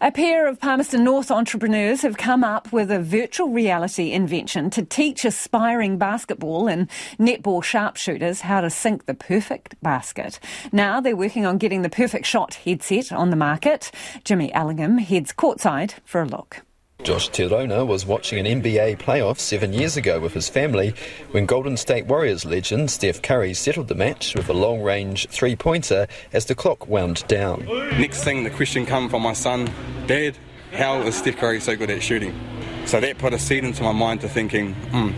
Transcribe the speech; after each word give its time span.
A 0.00 0.12
pair 0.12 0.46
of 0.46 0.60
Palmerston 0.60 1.04
North 1.04 1.30
entrepreneurs 1.30 2.02
have 2.02 2.16
come 2.16 2.42
up 2.44 2.72
with 2.72 2.90
a 2.90 3.00
virtual 3.00 3.48
reality 3.48 4.12
invention 4.12 4.68
to 4.70 4.82
teach 4.82 5.24
aspiring 5.24 5.96
basketball 5.96 6.68
and 6.68 6.88
netball 7.18 7.62
sharpshooters 7.62 8.42
how 8.42 8.60
to 8.60 8.70
sink 8.70 9.06
the 9.06 9.14
perfect 9.14 9.80
basket. 9.82 10.40
Now 10.72 11.00
they're 11.00 11.16
working 11.16 11.46
on 11.46 11.58
getting 11.58 11.82
the 11.82 11.88
perfect 11.88 12.26
shot 12.26 12.54
headset 12.54 13.12
on 13.12 13.30
the 13.30 13.36
market. 13.36 13.90
Jimmy 14.24 14.52
Ellingham 14.52 14.98
heads 14.98 15.32
courtside 15.32 15.94
for 16.04 16.22
a 16.22 16.26
look. 16.26 16.62
Josh 17.02 17.30
Tirona 17.30 17.86
was 17.86 18.04
watching 18.04 18.44
an 18.44 18.60
NBA 18.60 18.98
playoff 18.98 19.38
seven 19.38 19.72
years 19.72 19.96
ago 19.96 20.18
with 20.18 20.34
his 20.34 20.48
family 20.48 20.92
when 21.30 21.46
Golden 21.46 21.76
State 21.76 22.06
Warriors 22.06 22.44
legend 22.44 22.90
Steph 22.90 23.22
Curry 23.22 23.54
settled 23.54 23.86
the 23.86 23.94
match 23.94 24.34
with 24.34 24.48
a 24.48 24.52
long 24.52 24.82
range 24.82 25.28
three 25.28 25.54
pointer 25.54 26.08
as 26.32 26.46
the 26.46 26.56
clock 26.56 26.88
wound 26.88 27.24
down. 27.28 27.64
Next 28.00 28.24
thing, 28.24 28.42
the 28.42 28.50
question 28.50 28.86
came 28.86 29.08
from 29.08 29.22
my 29.22 29.34
son 29.34 29.70
Dad, 30.08 30.36
how 30.72 31.00
is 31.02 31.14
Steph 31.14 31.36
Curry 31.36 31.60
so 31.60 31.76
good 31.76 31.90
at 31.90 32.02
shooting? 32.02 32.34
So 32.86 32.98
that 32.98 33.18
put 33.18 33.32
a 33.32 33.38
seed 33.38 33.62
into 33.62 33.84
my 33.84 33.92
mind 33.92 34.22
to 34.22 34.28
thinking, 34.28 34.74
hmm, 34.74 35.10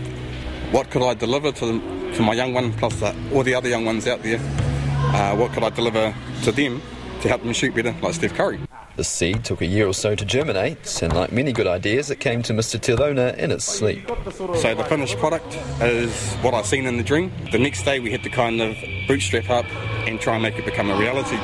what 0.71 0.91
could 0.91 1.01
I 1.01 1.15
deliver 1.15 1.51
to, 1.51 2.13
to 2.13 2.21
my 2.21 2.33
young 2.33 2.53
one 2.53 2.71
plus 2.73 2.99
the, 2.99 3.15
all 3.33 3.41
the 3.41 3.55
other 3.55 3.69
young 3.69 3.85
ones 3.85 4.05
out 4.05 4.21
there? 4.21 4.39
Uh, 4.39 5.35
what 5.35 5.53
could 5.53 5.63
I 5.63 5.71
deliver 5.71 6.13
to 6.43 6.51
them 6.51 6.83
to 7.21 7.27
help 7.27 7.41
them 7.41 7.53
shoot 7.53 7.73
better 7.73 7.95
like 8.03 8.13
Steph 8.13 8.35
Curry? 8.35 8.59
The 8.99 9.05
seed 9.05 9.45
took 9.45 9.61
a 9.61 9.65
year 9.65 9.87
or 9.87 9.93
so 9.93 10.13
to 10.13 10.25
germinate, 10.25 11.01
and 11.01 11.13
like 11.13 11.31
many 11.31 11.53
good 11.53 11.67
ideas, 11.67 12.11
it 12.11 12.19
came 12.19 12.43
to 12.43 12.51
Mr. 12.51 12.77
Tilona 12.77 13.33
in 13.37 13.49
his 13.49 13.63
sleep. 13.63 14.05
So 14.57 14.75
the 14.75 14.83
finished 14.83 15.17
product 15.19 15.55
is 15.81 16.33
what 16.41 16.53
I've 16.53 16.65
seen 16.65 16.85
in 16.85 16.97
the 16.97 17.03
dream. 17.03 17.31
The 17.53 17.59
next 17.59 17.83
day 17.83 18.01
we 18.01 18.11
had 18.11 18.23
to 18.23 18.29
kind 18.29 18.61
of 18.61 18.75
bootstrap 19.07 19.49
up 19.49 19.65
and 20.05 20.19
try 20.19 20.33
and 20.33 20.43
make 20.43 20.59
it 20.59 20.65
become 20.65 20.89
a 20.89 20.97
reality. 20.97 21.37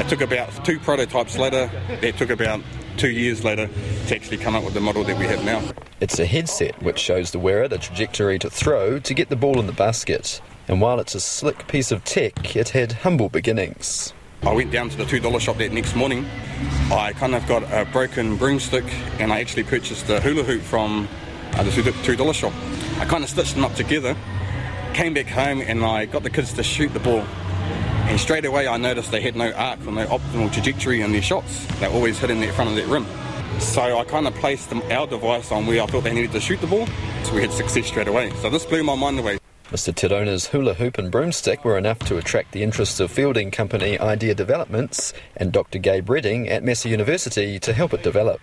It 0.00 0.08
took 0.08 0.20
about 0.20 0.64
two 0.64 0.78
prototypes 0.78 1.36
later. 1.36 1.68
It 2.00 2.16
took 2.16 2.30
about 2.30 2.60
two 2.96 3.10
years 3.10 3.42
later 3.42 3.68
to 4.06 4.14
actually 4.14 4.36
come 4.36 4.54
up 4.54 4.62
with 4.62 4.74
the 4.74 4.80
model 4.80 5.02
that 5.02 5.18
we 5.18 5.24
have 5.24 5.44
now. 5.44 5.64
It's 6.00 6.20
a 6.20 6.26
headset 6.26 6.80
which 6.80 7.00
shows 7.00 7.32
the 7.32 7.40
wearer 7.40 7.66
the 7.66 7.78
trajectory 7.78 8.38
to 8.38 8.48
throw 8.48 9.00
to 9.00 9.14
get 9.14 9.30
the 9.30 9.36
ball 9.36 9.58
in 9.58 9.66
the 9.66 9.72
basket. 9.72 10.40
And 10.68 10.80
while 10.80 11.00
it's 11.00 11.16
a 11.16 11.20
slick 11.20 11.66
piece 11.66 11.90
of 11.90 12.04
tech, 12.04 12.54
it 12.54 12.68
had 12.68 12.92
humble 12.92 13.30
beginnings. 13.30 14.14
I 14.46 14.52
went 14.52 14.70
down 14.70 14.90
to 14.90 14.96
the 14.98 15.04
$2 15.04 15.40
shop 15.40 15.56
that 15.56 15.72
next 15.72 15.96
morning. 15.96 16.26
I 16.92 17.14
kind 17.14 17.34
of 17.34 17.46
got 17.46 17.62
a 17.72 17.86
broken 17.90 18.36
broomstick 18.36 18.84
and 19.18 19.32
I 19.32 19.40
actually 19.40 19.64
purchased 19.64 20.08
a 20.10 20.20
hula 20.20 20.42
hoop 20.42 20.60
from 20.60 21.08
uh, 21.54 21.62
the 21.62 21.70
$2 21.70 22.34
shop. 22.34 22.52
I 22.98 23.06
kind 23.06 23.24
of 23.24 23.30
stitched 23.30 23.54
them 23.54 23.64
up 23.64 23.74
together, 23.74 24.14
came 24.92 25.14
back 25.14 25.28
home 25.28 25.62
and 25.62 25.82
I 25.82 26.04
got 26.04 26.24
the 26.24 26.30
kids 26.30 26.52
to 26.52 26.62
shoot 26.62 26.92
the 26.92 27.00
ball. 27.00 27.20
And 27.20 28.20
straight 28.20 28.44
away 28.44 28.68
I 28.68 28.76
noticed 28.76 29.10
they 29.10 29.22
had 29.22 29.34
no 29.34 29.50
arc 29.52 29.80
or 29.86 29.92
no 29.92 30.06
optimal 30.06 30.52
trajectory 30.52 31.00
in 31.00 31.12
their 31.12 31.22
shots. 31.22 31.64
They 31.80 31.86
always 31.86 32.18
hit 32.18 32.30
in 32.30 32.40
the 32.40 32.52
front 32.52 32.68
of 32.68 32.76
that 32.76 32.86
rim. 32.86 33.06
So 33.60 33.98
I 33.98 34.04
kind 34.04 34.26
of 34.26 34.34
placed 34.34 34.68
them, 34.68 34.82
our 34.90 35.06
device 35.06 35.52
on 35.52 35.64
where 35.66 35.82
I 35.82 35.86
thought 35.86 36.04
they 36.04 36.12
needed 36.12 36.32
to 36.32 36.40
shoot 36.40 36.60
the 36.60 36.66
ball. 36.66 36.86
So 37.22 37.34
we 37.34 37.40
had 37.40 37.50
success 37.50 37.86
straight 37.86 38.08
away. 38.08 38.30
So 38.42 38.50
this 38.50 38.66
blew 38.66 38.82
my 38.82 38.94
mind 38.94 39.18
away. 39.18 39.38
Mr. 39.74 39.92
Terona's 39.92 40.46
hula 40.46 40.74
hoop 40.74 40.98
and 40.98 41.10
broomstick 41.10 41.64
were 41.64 41.76
enough 41.76 41.98
to 41.98 42.16
attract 42.16 42.52
the 42.52 42.62
interest 42.62 43.00
of 43.00 43.10
fielding 43.10 43.50
company 43.50 43.98
Idea 43.98 44.32
Developments 44.32 45.12
and 45.36 45.50
Dr. 45.50 45.80
Gabe 45.80 46.08
Redding 46.08 46.48
at 46.48 46.62
Massey 46.62 46.90
University 46.90 47.58
to 47.58 47.72
help 47.72 47.92
it 47.92 48.04
develop. 48.04 48.40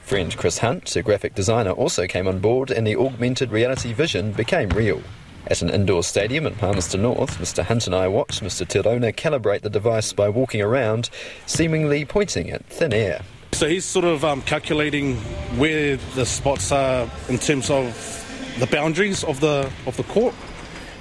Friend 0.00 0.34
Chris 0.34 0.56
Hunt, 0.56 0.96
a 0.96 1.02
graphic 1.02 1.34
designer, 1.34 1.72
also 1.72 2.06
came 2.06 2.26
on 2.26 2.38
board 2.38 2.70
and 2.70 2.86
the 2.86 2.96
augmented 2.96 3.52
reality 3.52 3.92
vision 3.92 4.32
became 4.32 4.70
real. 4.70 5.02
At 5.48 5.60
an 5.60 5.68
indoor 5.68 6.02
stadium 6.02 6.46
in 6.46 6.54
Palmerston 6.54 7.02
North, 7.02 7.36
Mr. 7.36 7.62
Hunt 7.62 7.86
and 7.86 7.94
I 7.94 8.08
watched 8.08 8.42
Mr. 8.42 8.66
Terona 8.66 9.14
calibrate 9.14 9.60
the 9.60 9.68
device 9.68 10.14
by 10.14 10.30
walking 10.30 10.62
around, 10.62 11.10
seemingly 11.44 12.06
pointing 12.06 12.50
at 12.50 12.64
thin 12.64 12.94
air. 12.94 13.20
So 13.52 13.68
he's 13.68 13.84
sort 13.84 14.06
of 14.06 14.24
um, 14.24 14.40
calculating 14.40 15.16
where 15.58 15.98
the 16.14 16.24
spots 16.24 16.72
are 16.72 17.06
in 17.28 17.36
terms 17.36 17.68
of 17.68 18.16
the 18.58 18.66
boundaries 18.66 19.24
of 19.24 19.40
the 19.40 19.70
of 19.86 19.96
the 19.98 20.04
court 20.04 20.34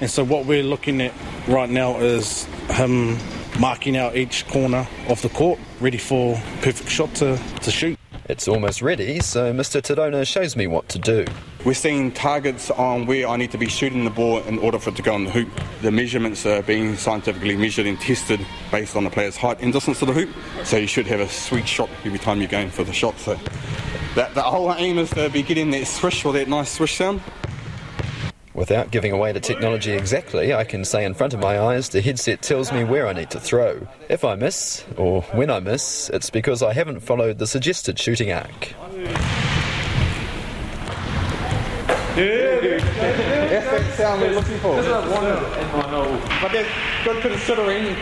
and 0.01 0.09
so 0.09 0.23
what 0.23 0.45
we're 0.45 0.63
looking 0.63 1.01
at 1.01 1.13
right 1.47 1.69
now 1.69 1.97
is 1.97 2.45
him 2.71 3.17
marking 3.59 3.97
out 3.97 4.15
each 4.15 4.47
corner 4.47 4.87
of 5.07 5.21
the 5.21 5.29
court, 5.29 5.59
ready 5.79 5.97
for 5.97 6.35
perfect 6.61 6.89
shot 6.89 7.13
to, 7.15 7.37
to 7.61 7.71
shoot. 7.71 7.99
It's 8.29 8.47
almost 8.47 8.83
ready, 8.83 9.19
so 9.21 9.51
Mr. 9.51 9.81
Te 9.81 9.95
Rona 9.95 10.23
shows 10.23 10.55
me 10.55 10.67
what 10.67 10.87
to 10.89 10.99
do. 10.99 11.25
We're 11.65 11.73
seeing 11.73 12.11
targets 12.11 12.69
on 12.69 13.07
where 13.07 13.27
I 13.27 13.35
need 13.37 13.49
to 13.51 13.57
be 13.57 13.67
shooting 13.67 14.03
the 14.03 14.11
ball 14.11 14.43
in 14.43 14.59
order 14.59 14.77
for 14.77 14.91
it 14.91 14.95
to 14.97 15.01
go 15.01 15.15
in 15.15 15.25
the 15.25 15.31
hoop. 15.31 15.49
The 15.81 15.91
measurements 15.91 16.45
are 16.45 16.61
being 16.61 16.95
scientifically 16.95 17.57
measured 17.57 17.87
and 17.87 17.99
tested 17.99 18.45
based 18.71 18.95
on 18.95 19.03
the 19.03 19.09
player's 19.09 19.35
height 19.35 19.59
and 19.61 19.73
distance 19.73 19.97
to 19.99 20.05
the 20.05 20.13
hoop. 20.13 20.29
So 20.63 20.77
you 20.77 20.85
should 20.85 21.07
have 21.07 21.19
a 21.19 21.27
sweet 21.27 21.67
shot 21.67 21.89
every 22.05 22.19
time 22.19 22.39
you're 22.39 22.47
going 22.47 22.69
for 22.69 22.83
the 22.83 22.93
shot. 22.93 23.17
So 23.17 23.35
that 24.13 24.35
the 24.35 24.43
whole 24.43 24.73
aim 24.75 24.99
is 24.99 25.09
to 25.11 25.29
be 25.29 25.41
getting 25.41 25.71
that 25.71 25.87
swish 25.87 26.23
or 26.23 26.31
that 26.33 26.47
nice 26.47 26.71
swish 26.71 26.97
sound. 26.97 27.21
Without 28.59 28.91
giving 28.91 29.13
away 29.13 29.31
the 29.31 29.39
technology 29.39 29.93
exactly, 29.93 30.53
I 30.53 30.65
can 30.65 30.83
say 30.83 31.05
in 31.05 31.13
front 31.13 31.33
of 31.33 31.39
my 31.39 31.57
eyes 31.57 31.87
the 31.87 32.01
headset 32.01 32.41
tells 32.41 32.73
me 32.73 32.83
where 32.83 33.07
I 33.07 33.13
need 33.13 33.29
to 33.29 33.39
throw. 33.39 33.87
If 34.09 34.25
I 34.25 34.35
miss, 34.35 34.83
or 34.97 35.21
when 35.31 35.49
I 35.49 35.61
miss, 35.61 36.09
it's 36.09 36.29
because 36.29 36.61
I 36.61 36.73
haven't 36.73 36.99
followed 36.99 37.37
the 37.37 37.47
suggested 37.47 37.97
shooting 37.97 38.33
arc. 38.33 38.73
That's 42.19 43.65
the 43.69 43.91
sound 43.93 44.21
we're 44.21 44.31
looking 44.31 44.57
for. 44.59 44.75
But 44.75 46.51
that's 46.51 46.69
good 47.05 47.21
considering 47.21 47.95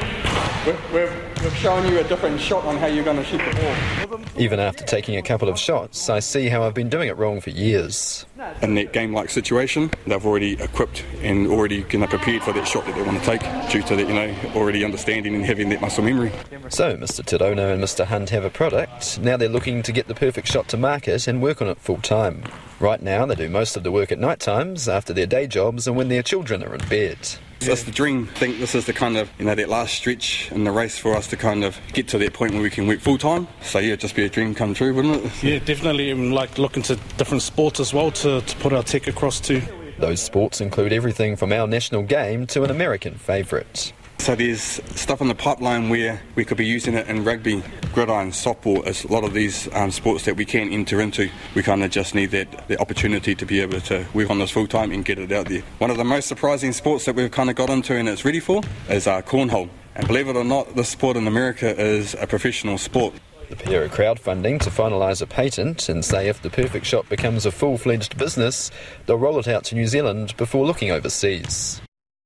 we've, 0.65 0.93
we've, 0.93 1.11
shown 1.57 1.87
you 1.87 1.99
a 1.99 2.03
different 2.03 2.41
shot 2.41 2.65
on 2.65 2.77
how 2.77 2.87
you're 2.87 3.03
going 3.03 3.17
to 3.17 3.23
shoot 3.23 3.37
the 3.37 4.07
ball. 4.07 4.19
Even 4.37 4.59
after 4.59 4.83
taking 4.83 5.15
a 5.15 5.21
couple 5.21 5.47
of 5.49 5.57
shots, 5.57 6.09
I 6.09 6.19
see 6.19 6.49
how 6.49 6.63
I've 6.63 6.73
been 6.73 6.89
doing 6.89 7.07
it 7.09 7.17
wrong 7.17 7.41
for 7.41 7.51
years. 7.51 8.25
In 8.61 8.75
that 8.75 8.91
game-like 8.91 9.29
situation, 9.29 9.91
they've 10.05 10.25
already 10.25 10.61
equipped 10.61 11.03
and 11.21 11.47
already 11.47 11.83
kind 11.83 12.03
of 12.03 12.09
prepared 12.09 12.43
for 12.43 12.53
that 12.53 12.67
shot 12.67 12.85
that 12.85 12.95
they 12.95 13.01
want 13.03 13.19
to 13.19 13.25
take 13.25 13.41
due 13.71 13.81
to 13.83 13.95
that, 13.95 14.07
you 14.07 14.13
know, 14.13 14.35
already 14.55 14.83
understanding 14.83 15.35
and 15.35 15.45
having 15.45 15.69
that 15.69 15.81
muscle 15.81 16.03
memory. 16.03 16.31
So 16.69 16.97
Mr. 16.97 17.23
Te 17.23 17.37
Rona 17.37 17.67
and 17.69 17.83
Mr. 17.83 18.05
Hunt 18.05 18.29
have 18.31 18.43
a 18.43 18.49
product. 18.49 19.19
Now 19.19 19.37
they're 19.37 19.47
looking 19.47 19.83
to 19.83 19.91
get 19.91 20.07
the 20.07 20.15
perfect 20.15 20.47
shot 20.47 20.67
to 20.69 20.77
market 20.77 21.27
and 21.27 21.41
work 21.41 21.61
on 21.61 21.67
it 21.67 21.77
full 21.77 22.01
time. 22.01 22.43
Right 22.79 23.01
now, 23.01 23.25
they 23.25 23.33
do 23.33 23.49
most 23.49 23.75
of 23.75 23.83
the 23.83 23.91
work 23.91 24.11
at 24.11 24.19
night 24.19 24.39
times, 24.39 24.87
after 24.87 25.11
their 25.11 25.25
day 25.25 25.47
jobs, 25.47 25.87
and 25.87 25.97
when 25.97 26.09
their 26.09 26.21
children 26.21 26.63
are 26.63 26.75
in 26.75 26.87
bed. 26.87 27.17
That's 27.59 27.81
the 27.83 27.91
dream. 27.91 28.29
I 28.35 28.37
think 28.37 28.59
this 28.59 28.75
is 28.75 28.85
the 28.85 28.93
kind 28.93 29.17
of, 29.17 29.31
you 29.39 29.45
know, 29.45 29.55
that 29.55 29.67
last 29.67 29.95
stretch 29.95 30.51
in 30.51 30.63
the 30.63 30.71
race 30.71 30.95
for 30.97 31.15
us 31.15 31.25
to 31.27 31.37
kind 31.37 31.63
of 31.63 31.79
get 31.91 32.07
to 32.09 32.19
that 32.19 32.33
point 32.33 32.53
where 32.53 32.61
we 32.61 32.69
can 32.69 32.85
work 32.85 32.99
full 32.99 33.17
time. 33.17 33.47
So, 33.63 33.79
yeah, 33.79 33.95
just 33.95 34.15
be 34.15 34.25
a 34.25 34.29
dream 34.29 34.53
come 34.53 34.75
true, 34.75 34.93
wouldn't 34.93 35.25
it? 35.25 35.43
Yeah, 35.43 35.59
definitely. 35.59 36.11
And 36.11 36.33
like 36.35 36.59
looking 36.59 36.83
to 36.83 36.97
different 37.17 37.41
sports 37.41 37.79
as 37.79 37.95
well 37.95 38.11
to, 38.11 38.41
to 38.41 38.55
put 38.57 38.73
our 38.73 38.83
tech 38.83 39.07
across 39.07 39.39
to. 39.41 39.59
Those 39.97 40.21
sports 40.21 40.61
include 40.61 40.93
everything 40.93 41.35
from 41.35 41.51
our 41.51 41.65
national 41.65 42.03
game 42.03 42.45
to 42.47 42.63
an 42.63 42.69
American 42.69 43.15
favourite. 43.15 43.91
So 44.19 44.35
there's 44.35 44.61
stuff 44.61 45.21
in 45.21 45.29
the 45.29 45.35
pipeline 45.35 45.89
where 45.89 46.21
we 46.35 46.43
could 46.43 46.57
be 46.57 46.65
using 46.65 46.95
it 46.95 47.07
in 47.07 47.23
rugby, 47.23 47.63
gridiron, 47.93 48.31
softball. 48.31 48.85
As 48.85 49.05
a 49.05 49.07
lot 49.07 49.23
of 49.23 49.33
these 49.33 49.73
um, 49.73 49.89
sports 49.89 50.25
that 50.25 50.35
we 50.35 50.43
can 50.43 50.73
enter 50.73 50.99
into, 50.99 51.29
we 51.55 51.63
kind 51.63 51.81
of 51.81 51.91
just 51.91 52.13
need 52.13 52.31
that 52.31 52.67
the 52.67 52.77
opportunity 52.81 53.35
to 53.35 53.45
be 53.45 53.61
able 53.61 53.79
to 53.81 54.05
work 54.13 54.29
on 54.29 54.39
this 54.39 54.51
full 54.51 54.67
time 54.67 54.91
and 54.91 55.05
get 55.05 55.17
it 55.17 55.31
out 55.31 55.47
there. 55.47 55.61
One 55.77 55.91
of 55.91 55.97
the 55.97 56.03
most 56.03 56.27
surprising 56.27 56.73
sports 56.73 57.05
that 57.05 57.15
we've 57.15 57.31
kind 57.31 57.49
of 57.49 57.55
got 57.55 57.69
into 57.69 57.95
and 57.95 58.09
it's 58.09 58.25
ready 58.25 58.41
for 58.41 58.63
is 58.89 59.07
uh, 59.07 59.21
cornhole. 59.21 59.69
And 59.95 60.05
believe 60.07 60.27
it 60.27 60.35
or 60.35 60.43
not, 60.43 60.75
this 60.75 60.89
sport 60.89 61.15
in 61.15 61.25
America 61.25 61.79
is 61.79 62.13
a 62.15 62.27
professional 62.27 62.77
sport. 62.77 63.13
The 63.49 63.55
pair 63.55 63.85
are 63.85 63.87
crowdfunding 63.87 64.59
to 64.61 64.69
finalise 64.69 65.21
a 65.21 65.25
patent 65.25 65.87
and 65.87 66.03
say 66.03 66.27
if 66.27 66.41
the 66.41 66.49
perfect 66.49 66.85
shot 66.85 67.07
becomes 67.07 67.45
a 67.45 67.51
full 67.51 67.77
fledged 67.77 68.17
business, 68.17 68.71
they'll 69.05 69.17
roll 69.17 69.39
it 69.39 69.47
out 69.47 69.63
to 69.65 69.75
New 69.75 69.87
Zealand 69.87 70.35
before 70.35 70.65
looking 70.65 70.91
overseas. 70.91 71.81